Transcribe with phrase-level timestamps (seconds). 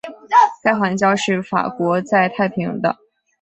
[0.63, 2.97] 该环礁是法国在太平洋的。